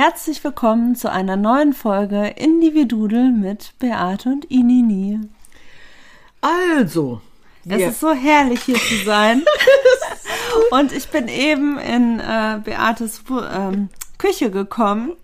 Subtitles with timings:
[0.00, 5.18] Herzlich willkommen zu einer neuen Folge Individudel mit Beate und Inini.
[6.40, 7.20] Also,
[7.68, 9.42] Es ist so herrlich hier zu sein.
[10.70, 15.14] und ich bin eben in äh, Beates ähm, Küche gekommen.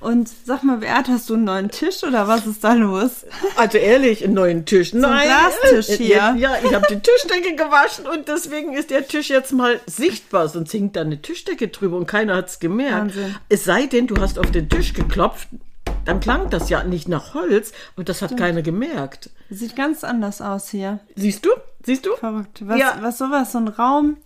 [0.00, 3.26] Und sag mal, Beate, hast du einen neuen Tisch oder was ist da los?
[3.56, 4.92] also ehrlich, einen neuen Tisch.
[4.94, 6.34] Nein, Glastisch äh, hier.
[6.38, 10.48] Ja, ich habe die Tischdecke gewaschen und deswegen ist der Tisch jetzt mal sichtbar.
[10.48, 13.16] Sonst hängt da eine Tischdecke drüber und keiner hat's gemerkt.
[13.16, 13.36] Wahnsinn.
[13.48, 15.48] Es sei denn, du hast auf den Tisch geklopft,
[16.04, 19.30] dann klang das ja nicht nach Holz, aber das hat keiner gemerkt.
[19.50, 21.00] Sieht ganz anders aus hier.
[21.16, 21.50] Siehst du?
[21.84, 22.14] Siehst du?
[22.16, 22.62] Verrückt.
[22.66, 22.98] Was, Ja.
[23.00, 24.16] was sowas, so ein Raum,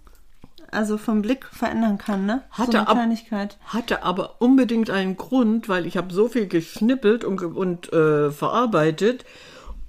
[0.72, 2.42] also vom Blick verändern kann, ne?
[2.56, 3.56] so Hatte eine ab- Kleinigkeit.
[3.66, 9.24] Hatte aber unbedingt einen Grund, weil ich habe so viel geschnippelt und, und äh, verarbeitet.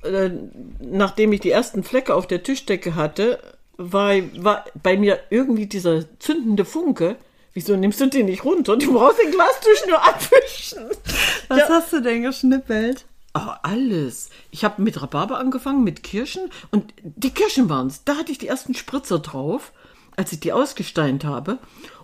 [0.03, 0.31] Äh,
[0.79, 3.39] nachdem ich die ersten Flecke auf der Tischdecke hatte,
[3.77, 7.15] war, war bei mir irgendwie dieser zündende Funke.
[7.53, 8.77] Wieso nimmst du den nicht runter?
[8.77, 10.83] Du brauchst den Glastisch nur abwischen.
[11.47, 11.69] Was Ja.
[11.69, 13.05] hast du denn geschnippelt?
[13.35, 14.29] Oh, alles.
[14.51, 16.49] Ich habe mit Rhabarber angefangen, mit Kirschen.
[16.71, 18.03] Und die Kirschen waren's.
[18.03, 19.71] Da hatte ich die ersten Spritzer drauf,
[20.15, 21.57] als ich die ausgesteint habe.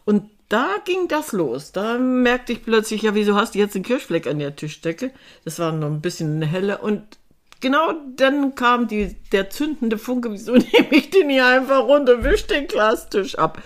[0.06, 1.72] Und da ging das los.
[1.72, 5.12] Da merkte ich plötzlich, ja, wieso hast du jetzt einen Kirschfleck an der Tischdecke?
[5.46, 6.80] Das war noch ein bisschen helle.
[6.80, 7.19] Und
[7.60, 10.32] genau dann kam die, der zündende Funke.
[10.32, 13.62] Wieso nehme ich den hier einfach runter, wisch den Glastisch ab?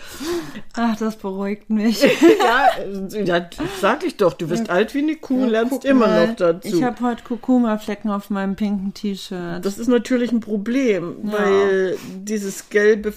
[0.74, 2.02] Ach, das beruhigt mich.
[2.40, 3.50] ja, ja,
[3.82, 6.68] sag ich doch, du wirst alt wie eine Kuh, lernst Guck immer mal, noch dazu.
[6.68, 9.64] Ich habe heute Kurkuma-Flecken auf meinem pinken T-Shirt.
[9.64, 13.14] Das ist natürlich ein Problem, weil dieses gelbe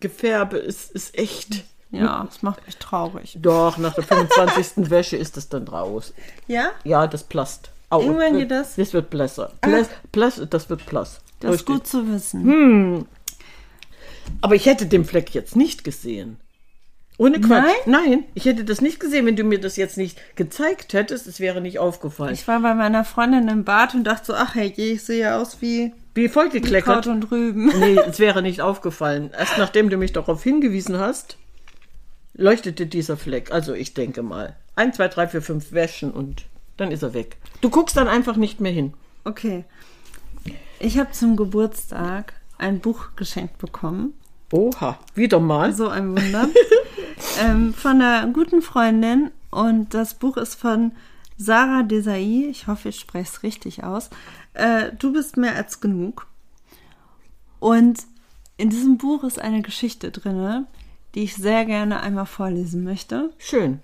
[0.00, 1.64] Gefärbe ist, ist echt.
[1.90, 3.36] Ja, das macht mich traurig.
[3.40, 4.72] Doch, nach der 25.
[4.90, 6.14] Wäsche ist es dann raus.
[6.48, 6.70] Ja?
[6.84, 7.70] Ja, das plast.
[7.92, 8.76] Au, Irgendwann geht das?
[8.76, 9.52] Das wird blässer.
[9.60, 11.20] Pläs, pläs, das wird blass.
[11.40, 12.42] Das ist gut zu wissen.
[12.42, 13.06] Hm.
[14.40, 16.38] Aber ich hätte den Fleck jetzt nicht gesehen.
[17.18, 17.68] Ohne Quatsch.
[17.84, 21.26] Nein, ich hätte das nicht gesehen, wenn du mir das jetzt nicht gezeigt hättest.
[21.26, 22.32] Es wäre nicht aufgefallen.
[22.32, 25.60] Ich war bei meiner Freundin im Bad und dachte so, ach hey, ich sehe aus
[25.60, 27.06] wie Wie Kraut vollgekleckert.
[27.08, 27.66] und Rüben.
[27.78, 29.32] Nee, es wäre nicht aufgefallen.
[29.38, 31.36] Erst nachdem du mich darauf hingewiesen hast,
[32.32, 33.52] leuchtete dieser Fleck.
[33.52, 34.56] Also ich denke mal.
[34.76, 36.46] Ein, zwei, drei, vier, fünf Wäschen und
[36.82, 37.38] dann ist er weg.
[37.60, 38.92] Du guckst dann einfach nicht mehr hin.
[39.24, 39.64] Okay.
[40.78, 44.14] Ich habe zum Geburtstag ein Buch geschenkt bekommen.
[44.52, 45.72] Oha, wieder mal.
[45.72, 46.48] So ein Wunder.
[47.40, 49.30] ähm, von einer guten Freundin.
[49.50, 50.92] Und das Buch ist von
[51.38, 52.48] Sarah Desai.
[52.50, 54.10] Ich hoffe, ich spreche es richtig aus.
[54.54, 56.26] Äh, du bist mehr als genug.
[57.60, 58.00] Und
[58.56, 60.66] in diesem Buch ist eine Geschichte drin,
[61.14, 63.32] die ich sehr gerne einmal vorlesen möchte.
[63.38, 63.80] Schön.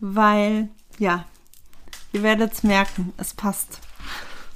[0.00, 1.24] Weil, ja,
[2.16, 3.80] ihr werdet es merken, es passt.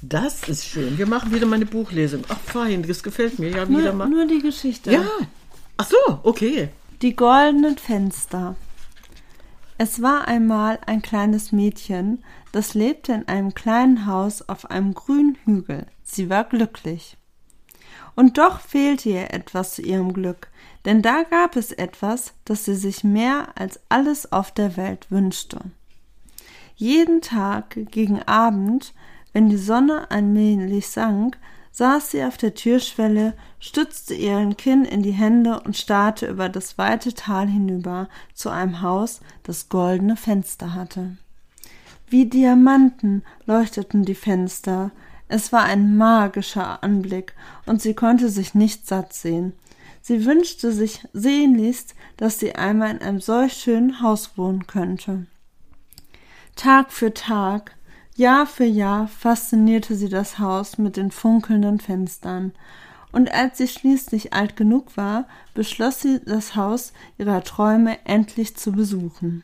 [0.00, 0.96] Das ist schön.
[0.96, 2.22] Wir machen wieder mal eine Buchlesung.
[2.28, 4.08] Ach fein, das gefällt mir ja wieder Nur, mal.
[4.08, 4.90] nur die Geschichte.
[4.92, 5.04] Ja.
[5.76, 6.70] Ach so, okay.
[7.02, 8.56] Die goldenen Fenster.
[9.76, 15.36] Es war einmal ein kleines Mädchen, das lebte in einem kleinen Haus auf einem grünen
[15.44, 15.86] Hügel.
[16.02, 17.18] Sie war glücklich.
[18.14, 20.48] Und doch fehlte ihr etwas zu ihrem Glück,
[20.86, 25.60] denn da gab es etwas, das sie sich mehr als alles auf der Welt wünschte.
[26.80, 28.94] Jeden Tag gegen Abend,
[29.34, 31.36] wenn die Sonne allmählich sank,
[31.72, 36.78] saß sie auf der Türschwelle, stützte ihren Kinn in die Hände und starrte über das
[36.78, 41.18] weite Tal hinüber zu einem Haus, das goldene Fenster hatte.
[42.08, 44.90] Wie Diamanten leuchteten die Fenster.
[45.28, 47.34] Es war ein magischer Anblick,
[47.66, 49.52] und sie konnte sich nicht satt sehen.
[50.00, 55.26] Sie wünschte sich sehnlichst, dass sie einmal in einem solch schönen Haus wohnen könnte.
[56.60, 57.74] Tag für Tag,
[58.16, 62.52] Jahr für Jahr faszinierte sie das Haus mit den funkelnden Fenstern,
[63.12, 65.24] und als sie schließlich alt genug war,
[65.54, 69.42] beschloss sie, das Haus ihrer Träume endlich zu besuchen.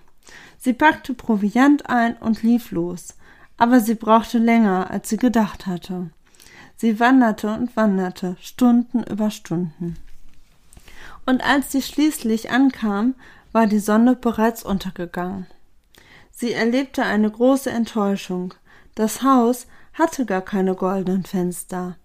[0.58, 3.14] Sie packte Proviant ein und lief los,
[3.56, 6.10] aber sie brauchte länger, als sie gedacht hatte.
[6.76, 9.96] Sie wanderte und wanderte, Stunden über Stunden.
[11.24, 13.14] Und als sie schließlich ankam,
[13.52, 15.46] war die Sonne bereits untergegangen.
[16.38, 18.52] Sie erlebte eine große Enttäuschung.
[18.94, 21.96] Das Haus hatte gar keine goldenen Fenster.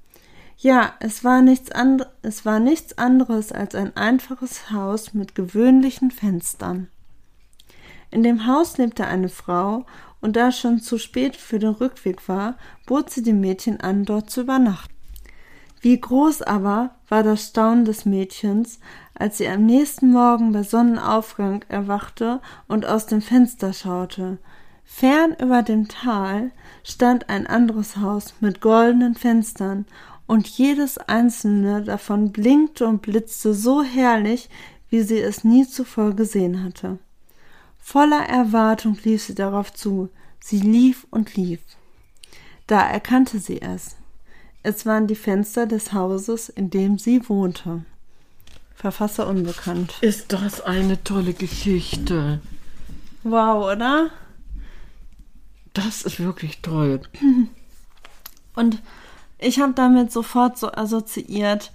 [0.58, 6.12] Ja, es war nichts, and es war nichts anderes als ein einfaches Haus mit gewöhnlichen
[6.12, 6.88] Fenstern.
[8.10, 9.86] In dem Haus lebte eine Frau,
[10.22, 12.56] und da es schon zu spät für den Rückweg war,
[12.86, 14.91] bot sie dem Mädchen an, dort zu übernachten.
[15.82, 18.80] Wie groß aber war das Staunen des Mädchens,
[19.16, 24.38] als sie am nächsten Morgen bei Sonnenaufgang erwachte und aus dem Fenster schaute.
[24.86, 26.52] Fern über dem Tal
[26.84, 29.86] stand ein anderes Haus mit goldenen Fenstern,
[30.28, 34.50] und jedes einzelne davon blinkte und blitzte so herrlich,
[34.90, 37.00] wie sie es nie zuvor gesehen hatte.
[37.80, 40.08] Voller Erwartung lief sie darauf zu.
[40.40, 41.60] Sie lief und lief.
[42.66, 43.98] Da erkannte sie es.
[44.64, 47.84] Es waren die Fenster des Hauses, in dem sie wohnte.
[48.76, 49.96] Verfasser unbekannt.
[50.02, 52.42] Ist das eine tolle Geschichte?
[53.24, 54.10] Wow, oder?
[55.74, 57.02] Das ist wirklich toll.
[58.56, 58.82] Und
[59.40, 61.72] ich habe damit sofort so assoziiert,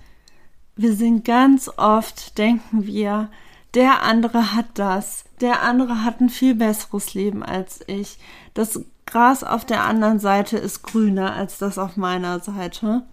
[0.76, 3.30] wir sind ganz oft, denken wir,
[3.74, 8.18] der andere hat das, der andere hat ein viel besseres Leben als ich.
[8.54, 13.04] Das Gras auf der anderen Seite ist grüner als das auf meiner Seite.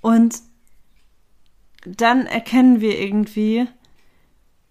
[0.00, 0.40] Und
[1.84, 3.66] dann erkennen wir irgendwie,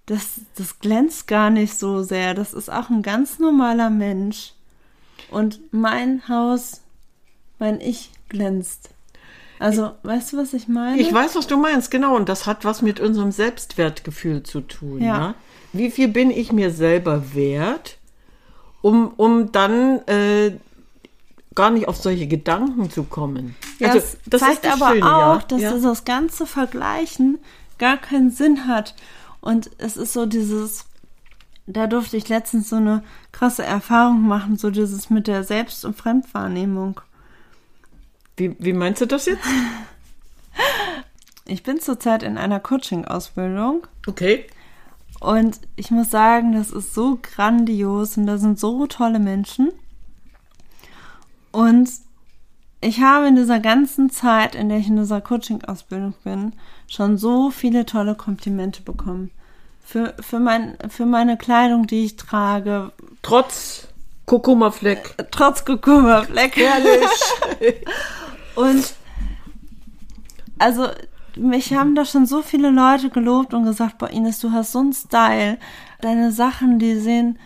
[0.05, 2.33] das, das glänzt gar nicht so sehr.
[2.33, 4.53] Das ist auch ein ganz normaler Mensch.
[5.29, 6.81] Und mein Haus,
[7.59, 8.89] mein Ich glänzt.
[9.59, 10.99] Also, weißt du, was ich meine?
[10.99, 12.15] Ich weiß, was du meinst, genau.
[12.15, 15.01] Und das hat was mit unserem Selbstwertgefühl zu tun.
[15.01, 15.19] Ja.
[15.19, 15.35] Ne?
[15.71, 17.99] Wie viel bin ich mir selber wert,
[18.81, 20.57] um, um dann äh,
[21.55, 23.55] gar nicht auf solche Gedanken zu kommen?
[23.79, 25.45] Ja, Also, das, zeigt das aber Schöne, auch, ja.
[25.47, 25.73] dass ja.
[25.73, 27.39] dieses ganze Vergleichen
[27.77, 28.95] gar keinen Sinn hat.
[29.41, 30.85] Und es ist so dieses,
[31.65, 35.97] da durfte ich letztens so eine krasse Erfahrung machen, so dieses mit der Selbst- und
[35.97, 37.01] Fremdwahrnehmung.
[38.37, 39.43] Wie, wie meinst du das jetzt?
[41.45, 44.45] Ich bin zurzeit in einer Coaching-Ausbildung Okay.
[45.21, 49.71] Und ich muss sagen, das ist so grandios und da sind so tolle Menschen.
[51.51, 51.89] Und
[52.81, 56.53] ich habe in dieser ganzen Zeit, in der ich in dieser Coaching-Ausbildung bin,
[56.87, 59.29] schon so viele tolle Komplimente bekommen.
[59.83, 62.91] Für, für, mein, für meine Kleidung, die ich trage,
[63.21, 63.89] Trotz
[64.25, 65.15] Kurkuma-Fleck.
[65.29, 66.55] trotz Kurkuma-Fleck.
[66.55, 67.75] Herrlich.
[68.55, 68.95] Und
[70.57, 70.87] also
[71.37, 74.79] mich haben da schon so viele Leute gelobt und gesagt, boah Ines, du hast so
[74.79, 75.57] einen Style.
[76.01, 77.39] Deine Sachen, die sehen,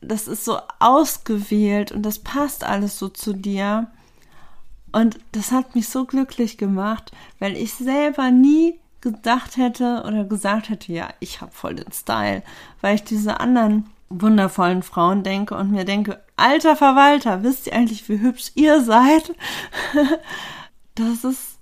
[0.00, 3.88] das ist so ausgewählt und das passt alles so zu dir.
[4.92, 10.70] Und das hat mich so glücklich gemacht, weil ich selber nie gedacht hätte oder gesagt
[10.70, 12.42] hätte, ja, ich habe voll den Style,
[12.80, 18.08] weil ich diese anderen wundervollen Frauen denke und mir denke, alter Verwalter, wisst ihr eigentlich,
[18.08, 19.34] wie hübsch ihr seid?
[20.94, 21.57] Das ist,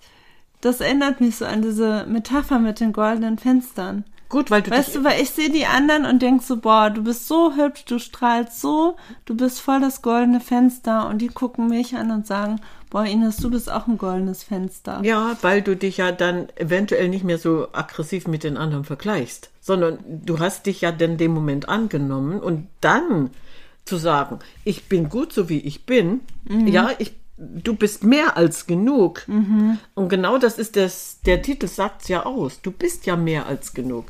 [0.66, 4.04] das erinnert mich so an diese Metapher mit den goldenen Fenstern.
[4.28, 7.04] Gut, weil du Weißt du, weil ich sehe die anderen und denk so, boah, du
[7.04, 11.68] bist so hübsch, du strahlst so, du bist voll das goldene Fenster und die gucken
[11.68, 12.60] mich an und sagen,
[12.90, 15.00] boah, Ines, du bist auch ein goldenes Fenster.
[15.04, 19.50] Ja, weil du dich ja dann eventuell nicht mehr so aggressiv mit den anderen vergleichst,
[19.60, 23.30] sondern du hast dich ja dann dem Moment angenommen und dann
[23.84, 26.22] zu sagen, ich bin gut so wie ich bin,
[26.66, 29.24] ja, ich, du bist mehr als genug.
[29.94, 32.60] Und genau das ist das, der Titel sagt's ja aus.
[32.62, 34.06] Du bist ja mehr als genug,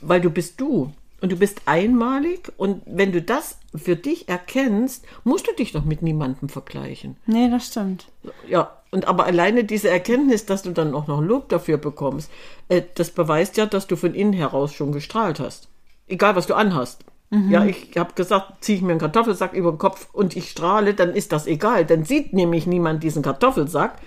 [0.00, 0.92] weil du bist du.
[1.20, 5.84] Und du bist einmalig und wenn du das für dich erkennst, musst du dich doch
[5.84, 7.16] mit niemandem vergleichen.
[7.26, 8.06] Nee, das stimmt.
[8.48, 12.30] Ja, und aber alleine diese Erkenntnis, dass du dann auch noch Lob dafür bekommst,
[12.68, 15.68] äh, das beweist ja, dass du von innen heraus schon gestrahlt hast.
[16.06, 17.04] Egal, was du anhast.
[17.30, 20.94] Ja, ich habe gesagt, ziehe ich mir einen Kartoffelsack über den Kopf und ich strahle,
[20.94, 21.84] dann ist das egal.
[21.84, 23.98] Dann sieht nämlich niemand diesen Kartoffelsack,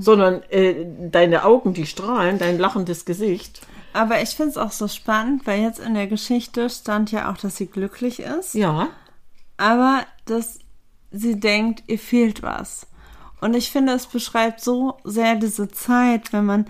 [0.00, 3.66] sondern äh, deine Augen, die strahlen, dein lachendes Gesicht.
[3.94, 7.38] Aber ich finde es auch so spannend, weil jetzt in der Geschichte stand ja auch,
[7.38, 8.54] dass sie glücklich ist.
[8.54, 8.88] Ja,
[9.56, 10.58] aber dass
[11.10, 12.86] sie denkt, ihr fehlt was.
[13.40, 16.66] Und ich finde, es beschreibt so sehr diese Zeit, wenn man,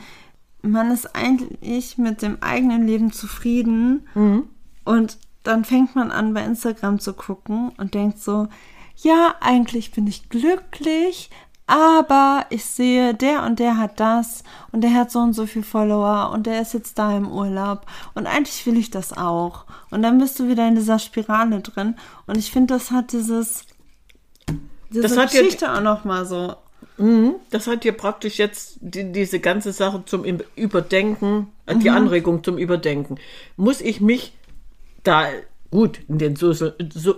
[0.62, 4.06] man ist eigentlich mit dem eigenen Leben zufrieden
[4.84, 8.48] und dann fängt man an, bei Instagram zu gucken und denkt so,
[8.96, 11.30] ja, eigentlich bin ich glücklich,
[11.66, 15.62] aber ich sehe, der und der hat das und der hat so und so viel
[15.64, 19.64] Follower und der ist jetzt da im Urlaub und eigentlich will ich das auch.
[19.90, 23.64] Und dann bist du wieder in dieser Spirale drin und ich finde, das hat dieses
[24.90, 26.54] diese Das hat ja- Geschichte auch noch mal so
[27.50, 30.24] Das hat dir praktisch jetzt die, diese ganze Sache zum
[30.54, 33.18] Überdenken, äh, die Anregung zum Überdenken.
[33.56, 34.32] Muss ich mich
[35.06, 35.26] da,
[35.70, 37.16] gut, in den Social, so,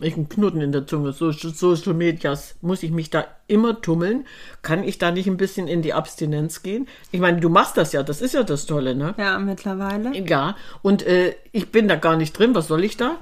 [0.00, 4.26] ich einen Knoten in der Zunge, Social, Social Medias, muss ich mich da immer tummeln?
[4.62, 6.86] Kann ich da nicht ein bisschen in die Abstinenz gehen?
[7.10, 9.14] Ich meine, du machst das ja, das ist ja das Tolle, ne?
[9.18, 10.16] Ja, mittlerweile.
[10.16, 13.16] Ja, und äh, ich bin da gar nicht drin, was soll ich da?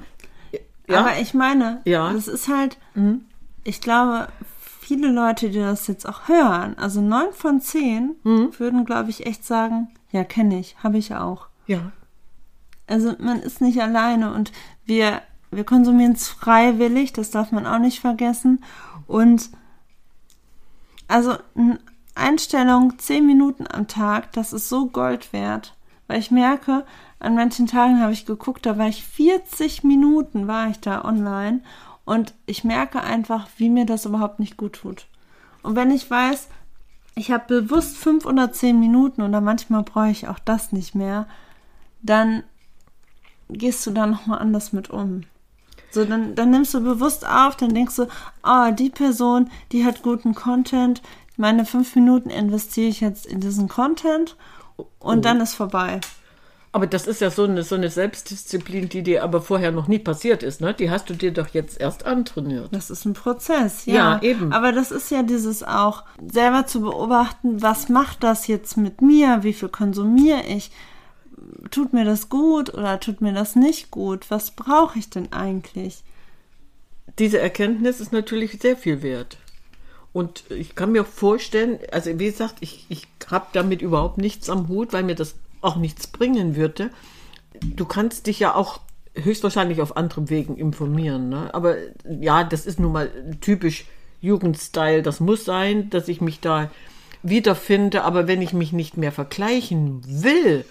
[0.87, 2.11] Ja, Aber ich meine, Ja.
[2.13, 2.77] das ist halt,
[3.63, 4.27] ich glaube,
[4.81, 9.45] viele Leute, die das jetzt auch hören, also neun von zehn, würden, glaube ich, echt
[9.45, 11.47] sagen, ja, kenne ich, habe ich auch.
[11.67, 11.91] ja.
[12.89, 14.51] Also man ist nicht alleine und
[14.83, 18.63] wir, wir konsumieren es freiwillig, das darf man auch nicht vergessen.
[19.05, 19.49] Und
[21.07, 21.79] also eine
[22.15, 25.75] Einstellung zehn Minuten am Tag, das ist so Gold wert.
[26.07, 26.83] Weil ich merke,
[27.19, 31.61] an manchen Tagen habe ich geguckt, da war ich 40 Minuten, war ich da online
[32.05, 35.05] und ich merke einfach, wie mir das überhaupt nicht gut tut.
[35.61, 36.47] Und wenn ich weiß,
[37.13, 41.27] ich habe bewusst fünf oder zehn Minuten oder manchmal brauche ich auch das nicht mehr,
[42.01, 42.43] dann
[43.49, 45.23] gehst du da nochmal anders mit um.
[45.91, 48.07] So, dann, dann nimmst du bewusst auf, dann denkst du,
[48.43, 51.01] ah, die Person, die hat guten Content,
[51.35, 54.35] meine fünf Minuten investiere ich jetzt in diesen Content
[54.99, 55.99] und dann ist vorbei.
[56.71, 59.97] Aber das ist ja so eine, so eine Selbstdisziplin, die dir aber vorher noch nie
[59.97, 60.73] passiert ist, ne?
[60.73, 62.67] Die hast du dir doch jetzt erst antrainiert.
[62.71, 63.93] Das ist ein Prozess, ja.
[63.95, 64.53] Ja, eben.
[64.53, 69.39] Aber das ist ja dieses auch, selber zu beobachten, was macht das jetzt mit mir?
[69.41, 70.69] Wie viel konsumiere ich?
[71.71, 74.29] Tut mir das gut oder tut mir das nicht gut?
[74.29, 76.03] Was brauche ich denn eigentlich?
[77.17, 79.37] Diese Erkenntnis ist natürlich sehr viel wert.
[80.13, 84.67] Und ich kann mir vorstellen, also wie gesagt, ich, ich habe damit überhaupt nichts am
[84.67, 86.89] Hut, weil mir das auch nichts bringen würde.
[87.61, 88.79] Du kannst dich ja auch
[89.15, 91.29] höchstwahrscheinlich auf anderen Wegen informieren.
[91.29, 91.53] Ne?
[91.53, 91.75] Aber
[92.09, 93.09] ja, das ist nun mal
[93.41, 93.85] typisch
[94.21, 95.01] Jugendstyle.
[95.01, 96.71] Das muss sein, dass ich mich da
[97.21, 98.03] wiederfinde.
[98.03, 100.65] Aber wenn ich mich nicht mehr vergleichen will,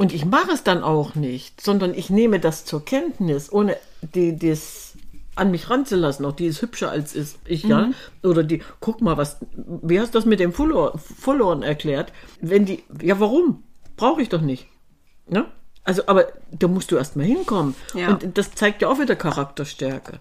[0.00, 3.76] und ich mache es dann auch nicht, sondern ich nehme das zur Kenntnis, ohne
[4.14, 4.94] die, das
[5.36, 6.24] an mich ranzulassen.
[6.24, 7.90] Auch die ist hübscher als ist ich, ja.
[8.22, 9.36] Oder die, guck mal, was,
[9.82, 12.12] wie hast du das mit dem Follower, Followern erklärt?
[12.40, 13.62] Wenn die, ja, warum?
[13.96, 14.66] Brauche ich doch nicht.
[15.28, 15.44] Ne?
[15.84, 17.74] Also, aber da musst du erst mal hinkommen.
[17.94, 18.08] Ja.
[18.08, 20.18] Und das zeigt ja auch wieder Charakterstärke.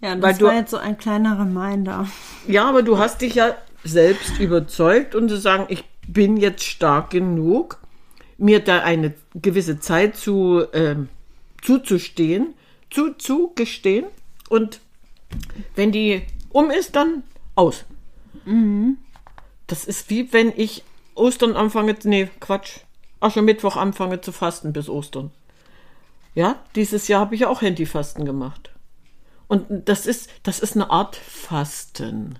[0.00, 2.06] Ja, das Weil du- war jetzt so ein kleiner Reminder.
[2.48, 7.10] Ja, aber du hast dich ja selbst überzeugt und zu sagen, ich bin jetzt stark
[7.10, 7.78] genug,
[8.38, 11.08] mir da eine gewisse Zeit zu ähm,
[11.62, 12.54] zuzustehen,
[12.90, 14.06] zu zugestehen
[14.48, 14.80] und
[15.74, 17.22] wenn die um ist, dann
[17.54, 17.84] aus.
[19.66, 22.80] Das ist wie wenn ich Ostern anfange, nee, Quatsch,
[23.20, 25.32] Aschermittwoch anfange zu fasten bis Ostern.
[26.34, 28.70] Ja, dieses Jahr habe ich auch Handyfasten gemacht.
[29.48, 32.38] Und das ist, das ist eine Art Fasten.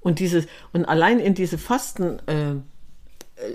[0.00, 2.54] Und dieses, und allein in diese Fastenlinie äh,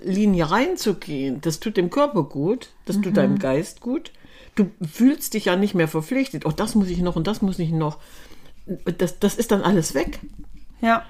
[0.04, 4.12] Linie reinzugehen, das tut dem Körper gut, das tut deinem Geist gut.
[4.56, 6.46] Du fühlst dich ja nicht mehr verpflichtet.
[6.46, 8.00] Oh, das muss ich noch und das muss ich noch.
[8.98, 10.20] Das, das ist dann alles weg.
[10.82, 11.04] Ja.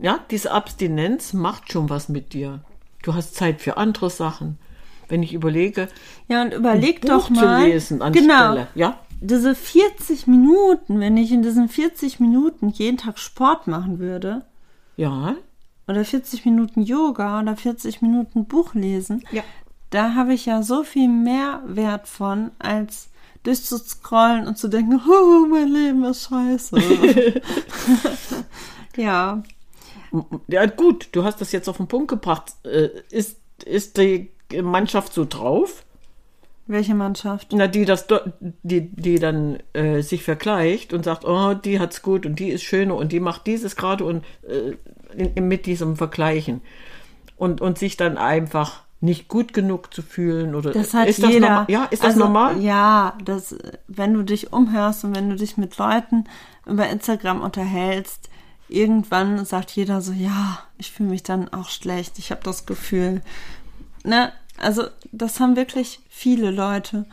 [0.00, 2.64] Ja, diese Abstinenz macht schon was mit dir.
[3.02, 4.58] Du hast Zeit für andere Sachen.
[5.08, 5.88] Wenn ich überlege,
[6.28, 7.66] Ja, und überleg Buch doch zu mal.
[7.66, 8.66] lesen anstelle, genau.
[8.74, 8.98] ja?
[9.20, 14.42] Diese 40 Minuten, wenn ich in diesen 40 Minuten jeden Tag Sport machen würde,
[14.96, 15.36] ja,
[15.88, 19.42] oder 40 Minuten Yoga oder 40 Minuten Buch lesen, Ja.
[19.90, 23.08] da habe ich ja so viel mehr Wert von, als
[23.42, 26.76] durchzuscrollen und zu denken, oh, mein Leben ist scheiße.
[28.96, 29.42] ja.
[30.46, 32.52] Ja, gut, du hast das jetzt auf den Punkt gebracht.
[32.64, 34.30] Äh, Ist, ist die
[34.62, 35.84] Mannschaft so drauf?
[36.66, 37.48] Welche Mannschaft?
[37.52, 38.06] Na, die das
[38.62, 42.62] die, die dann äh, sich vergleicht und sagt, oh, die hat's gut und die ist
[42.62, 44.76] schöner und die macht dieses gerade und äh,
[45.14, 46.62] in, mit diesem Vergleichen.
[47.36, 51.30] Und, und sich dann einfach nicht gut genug zu fühlen oder Das hat ist jeder.
[51.30, 51.64] das normal?
[51.68, 52.62] Ja, ist das also, normal?
[52.62, 53.56] Ja, das,
[53.86, 56.24] wenn du dich umhörst und wenn du dich mit Leuten
[56.64, 58.30] über Instagram unterhältst,
[58.68, 63.20] irgendwann sagt jeder so, ja, ich fühle mich dann auch schlecht, ich habe das Gefühl.
[64.04, 64.32] Ne?
[64.58, 67.06] Also, das haben wirklich viele Leute.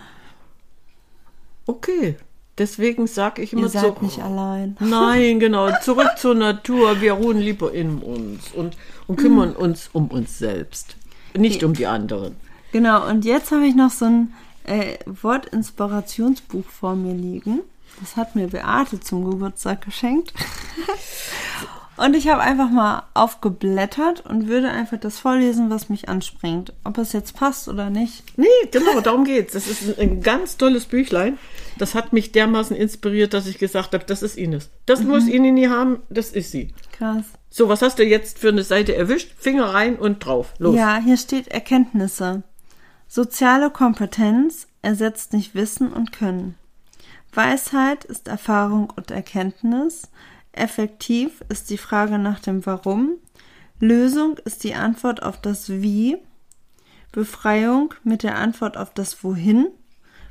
[1.65, 2.17] Okay.
[2.57, 4.05] Deswegen sage ich immer Ihr seid so.
[4.05, 4.77] nicht allein.
[4.79, 5.71] Nein, genau.
[5.81, 7.01] Zurück zur Natur.
[7.01, 10.95] Wir ruhen lieber in uns und, und kümmern uns um uns selbst.
[11.35, 12.35] Nicht um die anderen.
[12.71, 14.33] Genau, und jetzt habe ich noch so ein
[14.65, 17.61] äh, Wortinspirationsbuch vor mir liegen.
[17.99, 20.33] Das hat mir Beate zum Geburtstag geschenkt.
[22.03, 26.73] Und ich habe einfach mal aufgeblättert und würde einfach das vorlesen, was mich anspringt.
[26.83, 28.23] Ob es jetzt passt oder nicht.
[28.37, 29.53] Nee, genau, darum geht's.
[29.53, 31.37] Das ist ein, ganz tolles Büchlein.
[31.77, 34.71] Das hat mich dermaßen inspiriert, dass ich gesagt habe, das ist Ines.
[34.87, 36.73] Das muss Inini haben, das ist sie.
[36.91, 37.25] Krass.
[37.51, 39.33] So, was hast du jetzt für eine Seite erwischt?
[39.37, 40.55] Finger rein und drauf.
[40.57, 40.75] Los.
[40.75, 42.41] Ja, hier steht Erkenntnisse.
[43.07, 46.55] Soziale Kompetenz ersetzt nicht Wissen und Können.
[47.31, 50.09] Weisheit ist Erfahrung und Erkenntnis.
[50.53, 53.17] Effektiv ist die Frage nach dem Warum.
[53.79, 56.17] Lösung ist die Antwort auf das Wie.
[57.11, 59.67] Befreiung mit der Antwort auf das Wohin.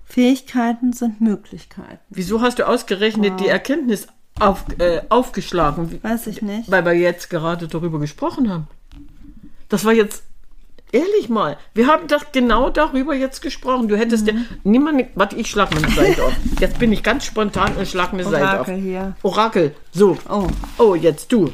[0.05, 2.01] Fähigkeiten sind Möglichkeiten.
[2.09, 4.09] Wieso hast du ausgerechnet die Erkenntnis
[4.39, 6.03] auf, äh, aufgeschlagen?
[6.03, 6.71] Weiß ich nicht.
[6.71, 8.67] Weil wir jetzt gerade darüber gesprochen haben.
[9.69, 10.25] Das war jetzt,
[10.93, 13.89] ehrlich mal, wir haben doch genau darüber jetzt gesprochen.
[13.89, 14.27] Du hättest Mhm.
[14.27, 16.33] dir, niemand, warte, ich schlag mir eine Seite auf.
[16.59, 18.69] Jetzt bin ich ganz spontan und schlag eine Seite auf.
[18.69, 19.17] Orakel hier.
[19.23, 20.19] Orakel, so.
[20.29, 20.49] Oh.
[20.79, 21.53] Oh, jetzt du.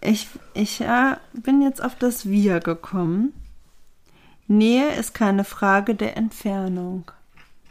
[0.00, 3.32] Ich, ich äh, bin jetzt auf das Wir gekommen.
[4.46, 7.10] Nähe ist keine Frage der Entfernung.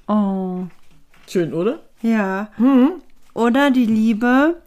[0.07, 0.63] Oh.
[1.27, 1.83] Schön, oder?
[2.01, 2.50] Ja.
[3.36, 4.62] Oder die Liebe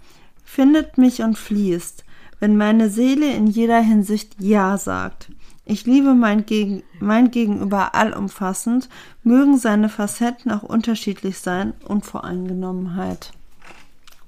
[0.45, 2.05] findet mich und fließt,
[2.41, 5.31] wenn meine Seele in jeder Hinsicht Ja sagt.
[5.65, 8.89] Ich liebe mein, Gegen mein Gegenüber allumfassend,
[9.25, 13.33] mögen seine Facetten auch unterschiedlich sein, Unvoreingenommenheit.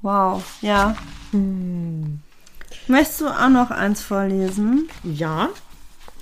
[0.02, 0.96] Wow, ja.
[2.88, 4.88] Möchtest du auch noch eins vorlesen?
[5.04, 5.48] Ja,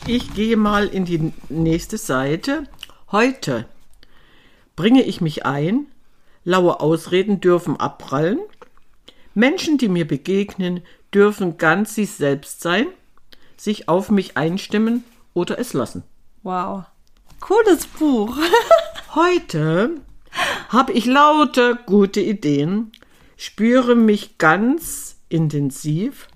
[0.06, 2.64] ich gehe mal in die nächste Seite.
[3.10, 3.66] Heute
[4.76, 5.86] bringe ich mich ein,
[6.44, 8.38] laue Ausreden dürfen abprallen,
[9.34, 10.82] Menschen, die mir begegnen,
[11.16, 12.88] dürfen ganz sich selbst sein,
[13.56, 16.02] sich auf mich einstimmen oder es lassen.
[16.42, 16.85] Wow.
[17.40, 18.37] Cooles Buch.
[19.14, 19.92] Heute
[20.68, 22.92] habe ich lauter gute Ideen,
[23.38, 26.28] spüre mich ganz intensiv,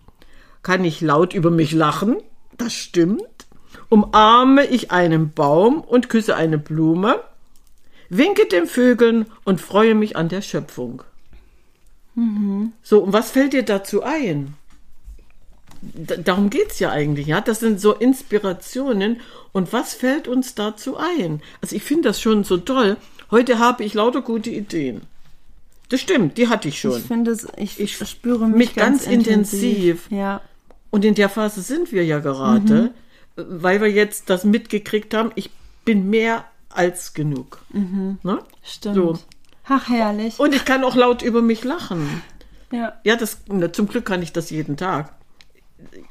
[0.62, 2.16] kann ich laut über mich lachen,
[2.56, 3.46] das stimmt,
[3.90, 7.20] umarme ich einen Baum und küsse eine Blume,
[8.08, 11.02] winke den Vögeln und freue mich an der Schöpfung.
[12.82, 14.56] So, und was fällt dir dazu ein?
[15.82, 17.40] Darum geht's ja eigentlich, ja.
[17.40, 19.20] Das sind so Inspirationen.
[19.52, 21.42] Und was fällt uns dazu ein?
[21.62, 22.96] Also ich finde das schon so toll.
[23.30, 25.02] Heute habe ich lauter gute Ideen.
[25.88, 26.98] Das stimmt, die hatte ich schon.
[26.98, 30.08] Ich finde es, ich, Ich spüre mich, mich ganz, ganz intensiv.
[30.10, 30.40] Ja.
[30.90, 32.92] Und in der Phase sind wir ja gerade,
[33.36, 35.50] weil wir jetzt das mitgekriegt haben, ich
[35.84, 37.58] bin mehr als genug.
[37.72, 38.38] Ne?
[38.62, 38.94] Stimmt.
[38.94, 39.18] So.
[39.68, 40.38] Ach, herrlich.
[40.38, 42.22] Und ich kann auch laut über mich lachen.
[42.72, 42.92] ja.
[43.04, 45.14] Ja, das, na, zum Glück kann ich das jeden Tag.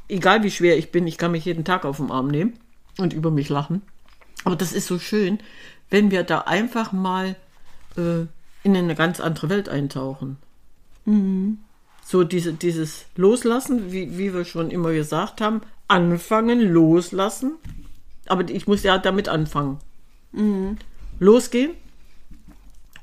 [0.08, 2.54] Egal wie schwer ich bin, ich kann mich jeden Tag auf den Arm nehmen
[2.98, 3.82] und über mich lachen.
[4.44, 5.40] Aber das ist so schön,
[5.90, 7.36] wenn wir da einfach mal
[7.98, 8.26] äh,
[8.64, 10.38] in eine ganz andere Welt eintauchen.
[12.04, 17.54] So diese, dieses Loslassen, wie, wie wir schon immer gesagt haben, anfangen, loslassen.
[18.28, 19.80] Aber ich muss ja damit anfangen.
[21.20, 21.72] Losgehen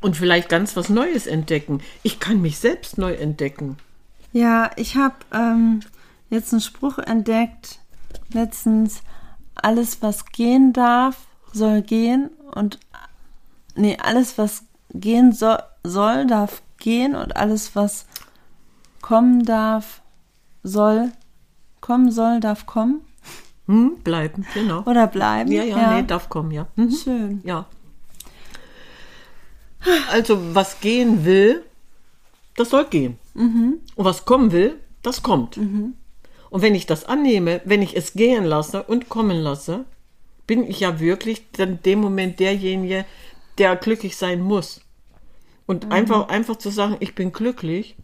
[0.01, 1.81] und vielleicht ganz was Neues entdecken.
[2.03, 3.77] Ich kann mich selbst neu entdecken.
[4.33, 5.81] Ja, ich habe ähm,
[6.31, 7.81] jetzt einen Spruch entdeckt,
[8.33, 9.03] letztens,
[9.55, 12.79] alles was gehen darf, soll gehen und
[13.75, 18.07] nee, alles was gehen soll, soll darf gehen und alles was
[19.01, 20.03] kommen darf,
[20.63, 21.13] soll
[21.81, 23.03] kommen soll, darf kommen
[23.67, 24.83] Hm, bleiben, genau.
[24.85, 25.51] oder bleiben.
[25.51, 26.69] Ja, ja, nee, darf kommen, ja.
[26.77, 26.91] Mhm.
[26.93, 27.41] Schön.
[27.45, 27.67] Ja.
[30.11, 31.65] Also, was gehen will,
[32.57, 33.19] das soll gehen.
[33.97, 35.57] Und was kommen will, das kommt.
[36.57, 39.85] Und wenn ich das annehme, wenn ich es gehen lasse und kommen lasse,
[40.47, 43.05] bin ich ja wirklich dann in dem Moment derjenige,
[43.59, 44.81] der glücklich sein muss.
[45.67, 47.97] Und einfach, einfach zu sagen, ich bin glücklich,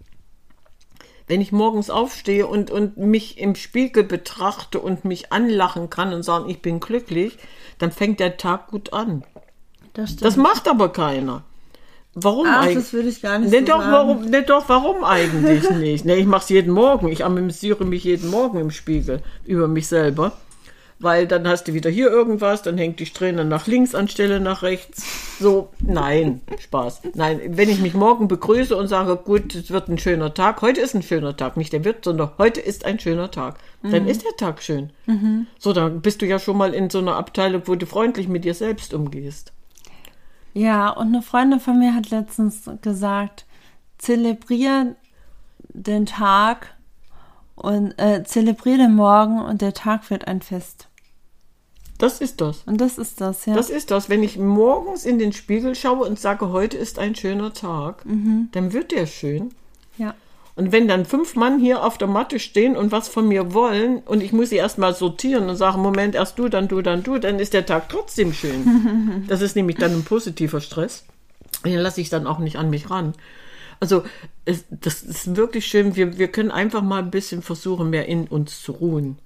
[1.29, 6.23] wenn ich morgens aufstehe und, und mich im Spiegel betrachte und mich anlachen kann und
[6.23, 7.39] sagen, ich bin glücklich,
[7.79, 9.25] dann fängt der Tag gut an.
[9.95, 10.17] Das.
[10.17, 11.43] Das macht aber keiner.
[12.15, 12.77] Warum Ach, eigentlich?
[12.77, 13.93] das würde ich gar nicht Nee, so doch, sagen.
[13.93, 16.05] warum, nee, doch, warum eigentlich nicht?
[16.05, 17.09] Nee, ich mache es jeden Morgen.
[17.09, 20.33] Ich amüsiere mich jeden Morgen im Spiegel über mich selber.
[20.99, 24.63] Weil dann hast du wieder hier irgendwas, dann hängt die Strähne nach links anstelle nach
[24.63, 25.03] rechts.
[25.41, 27.01] So, nein, Spaß.
[27.15, 30.81] Nein, wenn ich mich morgen begrüße und sage, gut, es wird ein schöner Tag, heute
[30.81, 34.23] ist ein schöner Tag, nicht der wird, sondern heute ist ein schöner Tag, dann ist
[34.23, 34.91] der Tag schön.
[35.59, 38.45] So, dann bist du ja schon mal in so einer Abteilung, wo du freundlich mit
[38.45, 39.53] dir selbst umgehst.
[40.55, 43.47] Ja, und eine Freundin von mir hat letztens gesagt,
[43.99, 44.97] zelebrier
[45.69, 46.75] den Tag
[47.55, 50.89] und äh, zelebrier den Morgen und der Tag wird ein Fest.
[51.99, 52.65] Das ist das.
[52.67, 53.55] Und das ist das, ja.
[53.55, 54.09] Das ist das.
[54.09, 58.73] Wenn ich morgens in den Spiegel schaue und sage, heute ist ein schöner Tag, dann
[58.73, 59.55] wird der schön.
[59.97, 60.15] ja.
[60.55, 63.99] Und wenn dann fünf Mann hier auf der Matte stehen und was von mir wollen
[64.01, 67.19] und ich muss sie erstmal sortieren und sagen, Moment, erst du, dann du, dann du,
[67.19, 69.25] dann ist der Tag trotzdem schön.
[69.29, 71.05] das ist nämlich dann ein positiver Stress.
[71.65, 73.15] Den lasse ich dann auch nicht an mich ran.
[73.81, 74.05] Also
[74.45, 75.97] es, das ist wirklich schön.
[75.97, 79.19] Wir, wir können einfach mal ein bisschen versuchen, mehr in uns zu ruhen.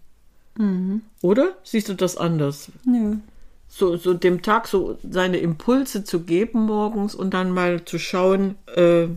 [1.23, 1.57] Oder?
[1.65, 2.71] Siehst du das anders?
[2.85, 3.17] Nö.
[3.69, 8.55] so, so dem Tag so seine Impulse zu geben morgens und dann mal zu schauen,
[8.75, 9.09] äh,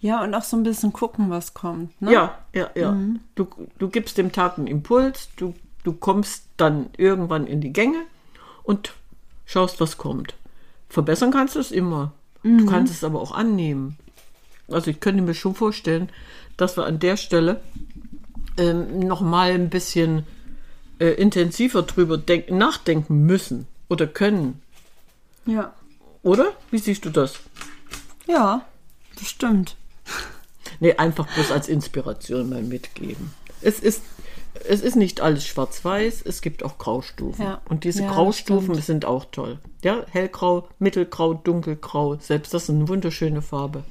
[0.00, 2.00] Ja, und auch so ein bisschen gucken, was kommt.
[2.00, 2.12] Ne?
[2.12, 2.96] ja, ja, ja.
[3.34, 8.02] Du, du gibst dem Tag einen Impuls, du, du kommst dann irgendwann in die Gänge
[8.62, 8.94] und
[9.44, 10.34] schaust, was kommt.
[10.88, 12.12] Verbessern kannst du es immer.
[12.42, 13.98] Du kannst es aber auch annehmen.
[14.68, 16.08] Also ich könnte mir schon vorstellen,
[16.56, 17.60] dass wir an der Stelle
[18.56, 20.24] ähm, noch mal ein bisschen
[21.00, 24.62] äh, intensiver drüber denk nachdenken müssen oder können.
[25.46, 25.74] Ja.
[26.22, 26.52] Oder?
[26.70, 27.40] Wie siehst du das?
[28.26, 28.66] Ja,
[29.18, 29.76] bestimmt.
[30.80, 33.32] Nee, einfach bloß als Inspiration mal mitgeben.
[33.60, 34.02] Es ist,
[34.68, 37.44] es ist nicht alles schwarz-weiß, es gibt auch Graustufen.
[37.44, 37.60] Ja.
[37.68, 38.84] Und diese Ja, Graustufen stimmt.
[38.84, 39.58] sind auch toll.
[39.82, 43.82] Ja, hellgrau, mittelgrau, dunkelgrau, selbst das ist eine wunderschöne Farbe.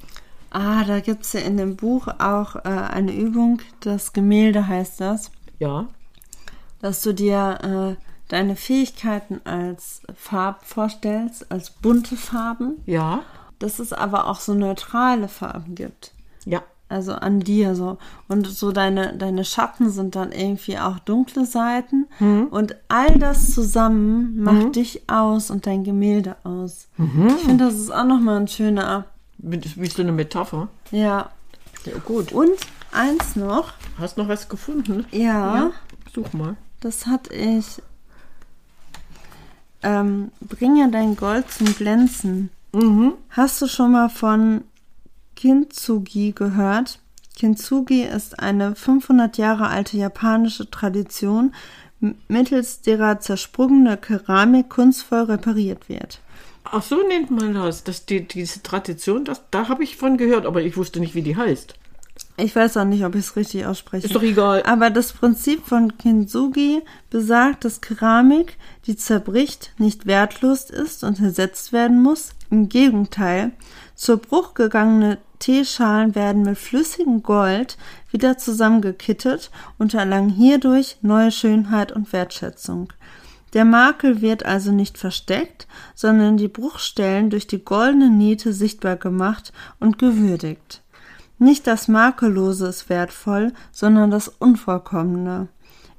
[0.50, 5.00] Ah, da gibt es ja in dem Buch auch äh, eine Übung, das Gemälde heißt
[5.00, 5.88] das, Ja,
[6.80, 13.22] dass du dir äh, deine Fähigkeiten als Farb vorstellst, als bunte Farben, ja,
[13.58, 16.12] dass es aber auch so neutrale Farben gibt.
[16.46, 17.98] ja, Also an dir so.
[18.28, 22.06] Und so deine, deine Schatten sind dann irgendwie auch dunkle Seiten.
[22.50, 26.88] Und all das zusammen macht dich aus und dein Gemälde aus.
[26.96, 29.04] Ich finde, das ist auch nochmal ein schöner.
[29.36, 30.68] Wie, so eine Metapher.
[30.90, 31.30] Ja.
[31.84, 32.32] Ja, gut.
[32.32, 32.52] Und
[32.90, 33.72] eins noch.
[33.98, 35.04] Hast noch was gefunden?
[35.10, 35.70] Ja,
[36.14, 36.56] Such mal.
[36.80, 37.82] das hatte ich.
[39.82, 42.50] Ähm, bringe dein Gold zum Glänzen.
[43.30, 44.62] Hast du schon mal von
[45.38, 46.98] Kintsugi gehört?
[47.36, 51.54] Kintsugi ist eine 500 Jahre alte japanische Tradition,
[52.26, 56.18] mittels derer zersprungene Keramik kunstvoll repariert wird.
[56.64, 57.84] Ach so nennt man das.
[57.84, 61.22] das die, diese Tradition, das, da habe ich von gehört, aber ich wusste nicht, wie
[61.22, 61.74] die heißt.
[62.36, 64.06] Ich weiß auch nicht, ob ich es richtig ausspreche.
[64.06, 64.64] Ist doch egal.
[64.64, 71.72] Aber das Prinzip von Kintsugi besagt, dass Keramik, die zerbricht, nicht wertlos ist und ersetzt
[71.72, 72.30] werden muss.
[72.50, 73.52] Im Gegenteil,
[73.94, 77.76] zur Bruch gegangene Teeschalen werden mit flüssigem Gold
[78.10, 82.92] wieder zusammengekittet und erlangen hierdurch neue Schönheit und Wertschätzung.
[83.54, 89.52] Der Makel wird also nicht versteckt, sondern die Bruchstellen durch die goldene Niete sichtbar gemacht
[89.80, 90.82] und gewürdigt.
[91.38, 95.48] Nicht das Makellose ist wertvoll, sondern das Unvollkommene.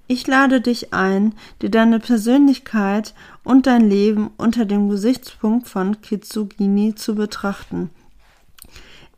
[0.06, 6.95] Ich lade dich ein, dir deine Persönlichkeit und dein Leben unter dem Gesichtspunkt von Kitsugini
[6.95, 7.89] zu betrachten.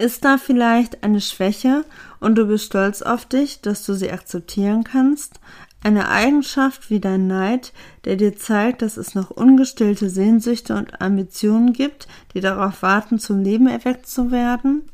[0.02, 1.86] Ist da vielleicht eine Schwäche
[2.20, 5.40] und du bist stolz auf dich, dass du sie akzeptieren kannst?
[5.84, 7.72] Eine Eigenschaft wie dein Neid,
[8.06, 13.44] der dir zeigt, dass es noch ungestillte Sehnsüchte und Ambitionen gibt, die darauf warten, zum
[13.44, 14.90] Leben erweckt zu werden?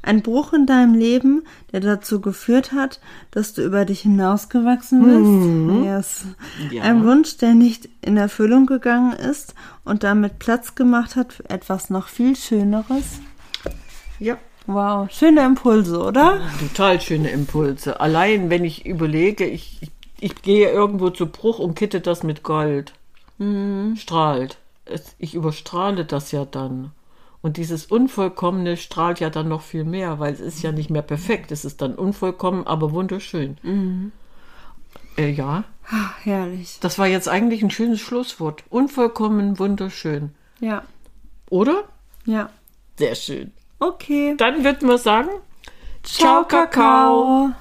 [0.00, 1.42] Ein Bruch in deinem Leben,
[1.72, 2.98] der dazu geführt hat,
[3.32, 5.84] dass du über dich hinausgewachsen bist.
[5.84, 6.24] Yes.
[6.70, 6.82] Ja.
[6.82, 11.90] Ein Wunsch, der nicht in Erfüllung gegangen ist und damit Platz gemacht hat für etwas
[11.90, 13.20] noch viel Schöneres.
[14.18, 14.38] Ja.
[14.66, 16.40] Wow, schöne Impulse, oder?
[16.58, 18.00] Total schöne Impulse.
[18.00, 22.42] Allein, wenn ich überlege, ich, ich, ich gehe irgendwo zu Bruch und kitte das mit
[22.42, 22.92] Gold.
[23.96, 24.58] Strahlt.
[24.86, 26.90] Es, ich überstrahle das ja dann.
[27.42, 31.02] Und dieses Unvollkommene strahlt ja dann noch viel mehr, weil es ist ja nicht mehr
[31.02, 31.52] perfekt.
[31.52, 33.58] Es ist dann unvollkommen, aber wunderschön.
[35.16, 36.78] Äh, ja, Ah, herrlich.
[36.80, 38.64] das war jetzt eigentlich ein schönes Schlusswort.
[38.70, 40.34] Unvollkommen, wunderschön.
[40.58, 40.82] Ja,
[41.50, 41.84] Oder?
[42.24, 42.50] ja.
[42.98, 43.52] Sehr schön.
[43.78, 44.34] Okay.
[44.36, 45.30] Dann würden wir sagen,
[46.02, 47.52] Ciao, Kakao.